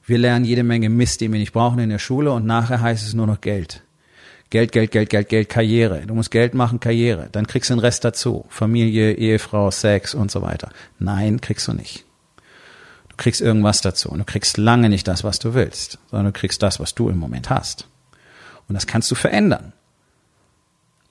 Wir 0.05 0.17
lernen 0.17 0.45
jede 0.45 0.63
Menge 0.63 0.89
Mist, 0.89 1.21
den 1.21 1.33
wir 1.33 1.39
nicht 1.39 1.53
brauchen 1.53 1.79
in 1.79 1.89
der 1.89 1.99
Schule 1.99 2.31
und 2.31 2.45
nachher 2.45 2.81
heißt 2.81 3.05
es 3.05 3.13
nur 3.13 3.27
noch 3.27 3.41
Geld. 3.41 3.83
Geld, 4.49 4.71
Geld, 4.71 4.91
Geld, 4.91 5.09
Geld, 5.09 5.29
Geld, 5.29 5.49
Karriere. 5.49 6.05
Du 6.07 6.15
musst 6.15 6.31
Geld 6.31 6.55
machen, 6.55 6.79
Karriere. 6.79 7.29
Dann 7.31 7.45
kriegst 7.45 7.69
du 7.69 7.75
den 7.75 7.79
Rest 7.79 8.03
dazu. 8.03 8.45
Familie, 8.49 9.13
Ehefrau, 9.13 9.69
Sex 9.69 10.15
und 10.15 10.31
so 10.31 10.41
weiter. 10.41 10.69
Nein, 10.97 11.39
kriegst 11.39 11.67
du 11.67 11.73
nicht. 11.73 12.05
Du 13.09 13.15
kriegst 13.17 13.41
irgendwas 13.41 13.81
dazu. 13.81 14.09
Und 14.09 14.19
du 14.19 14.25
kriegst 14.25 14.57
lange 14.57 14.89
nicht 14.89 15.07
das, 15.07 15.23
was 15.23 15.37
du 15.37 15.53
willst, 15.53 15.99
sondern 16.09 16.33
du 16.33 16.39
kriegst 16.39 16.63
das, 16.63 16.79
was 16.79 16.95
du 16.95 17.09
im 17.09 17.17
Moment 17.19 17.51
hast. 17.51 17.87
Und 18.67 18.73
das 18.73 18.87
kannst 18.87 19.11
du 19.11 19.15
verändern. 19.15 19.73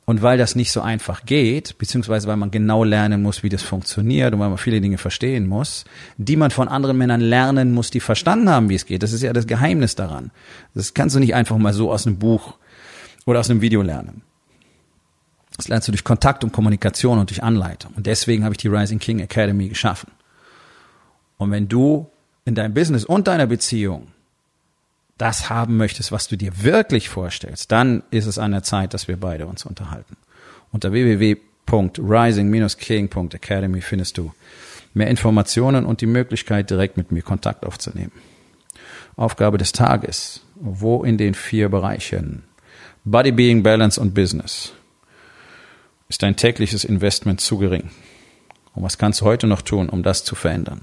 Und 0.05 0.23
weil 0.23 0.39
das 0.39 0.57
nicht 0.57 0.73
so 0.73 0.81
einfach 0.81 1.27
geht, 1.27 1.77
beziehungsweise 1.77 2.27
weil 2.27 2.39
man 2.39 2.51
genau 2.51 2.83
lernen 2.83 3.23
muss, 3.23 3.43
wie 3.43 3.51
das 3.51 3.63
funktioniert 3.63 4.33
und 4.33 4.41
weil 4.41 4.49
man 4.49 4.57
viele 4.57 4.81
Dinge 4.81 4.97
verstehen 4.97 5.47
muss, 5.47 5.85
die 6.17 6.37
man 6.37 6.51
von 6.51 6.67
anderen 6.67 6.97
Männern 6.97 7.21
lernen 7.21 7.73
muss, 7.73 7.91
die 7.91 8.01
verstanden 8.01 8.49
haben, 8.49 8.71
wie 8.71 8.75
es 8.75 8.87
geht. 8.87 9.03
Das 9.03 9.13
ist 9.13 9.23
ja 9.23 9.35
das 9.35 9.47
Geheimnis 9.47 9.97
daran. 9.97 10.31
Das 10.75 10.95
kannst 10.95 11.15
du 11.15 11.21
nicht 11.21 11.35
einfach 11.35 11.59
mal 11.59 11.75
so 11.75 11.93
aus 11.93 12.07
einem 12.07 12.19
Buch 12.19 12.55
oder 13.29 13.41
aus 13.41 13.51
einem 13.51 13.61
Video 13.61 13.83
lernen. 13.83 14.23
Das 15.59 15.69
lernst 15.69 15.87
du 15.87 15.93
durch 15.93 16.03
Kontakt 16.03 16.45
und 16.45 16.53
Kommunikation 16.53 17.19
und 17.19 17.29
durch 17.29 17.43
Anleitung. 17.43 17.93
Und 17.95 18.07
deswegen 18.07 18.43
habe 18.43 18.55
ich 18.55 18.59
die 18.59 18.69
Rising 18.69 19.01
King 19.01 19.19
Academy 19.19 19.69
geschaffen. 19.69 20.11
Und 21.37 21.51
wenn 21.51 21.69
du 21.69 22.09
in 22.47 22.55
deinem 22.55 22.73
Business 22.73 23.05
und 23.05 23.29
deiner 23.29 23.47
Beziehung 23.47 24.07
das 25.19 25.51
haben 25.51 25.77
möchtest, 25.77 26.11
was 26.11 26.27
du 26.27 26.37
dir 26.37 26.63
wirklich 26.63 27.11
vorstellst, 27.11 27.71
dann 27.71 28.03
ist 28.11 28.25
es 28.25 28.39
an 28.39 28.53
der 28.53 28.63
Zeit, 28.63 28.95
dass 28.95 29.09
wir 29.09 29.19
beide 29.19 29.47
uns 29.47 29.67
unterhalten. 29.67 30.17
Unter 30.73 30.93
www.rising-king.academy 30.93 33.83
findest 33.83 34.17
du 34.17 34.33
mehr 34.95 35.09
Informationen 35.09 35.85
und 35.85 36.01
die 36.01 36.07
Möglichkeit, 36.07 36.71
direkt 36.71 36.97
mit 36.97 37.13
mir 37.13 37.21
Kontakt 37.21 37.67
aufzunehmen. 37.67 38.13
Aufgabe 39.17 39.59
des 39.59 39.73
Tages. 39.73 40.41
Wo 40.55 41.05
in 41.05 41.19
den 41.19 41.35
vier 41.35 41.69
Bereichen 41.69 42.48
Body, 43.11 43.33
Being, 43.33 43.63
Balance 43.63 43.99
und 43.99 44.13
Business. 44.13 44.75
Ist 46.11 46.23
dein 46.23 46.37
tägliches 46.37 46.85
Investment 46.85 47.41
zu 47.41 47.57
gering? 47.57 47.89
Und 48.75 48.83
was 48.83 48.99
kannst 48.99 49.23
du 49.23 49.25
heute 49.25 49.47
noch 49.47 49.63
tun, 49.63 49.89
um 49.89 50.03
das 50.03 50.25
zu 50.25 50.35
verändern? 50.35 50.83